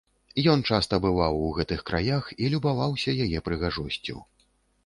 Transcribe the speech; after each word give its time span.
Ён 0.53 0.63
часта 0.77 0.97
бываў 1.03 1.35
у 1.49 1.51
гэтых 1.59 1.83
краях 1.89 2.31
і 2.45 2.49
любаваўся 2.57 3.15
яе 3.27 3.47
прыгажосцю. 3.51 4.17